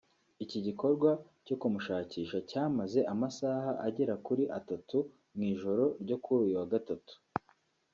[0.43, 1.09] Iki gikorwa
[1.45, 4.97] cyo kumushakisha cyamaze amasaha agera kuri atatu
[5.35, 7.13] mu ijoro ryo kuri uyu wa Gatatu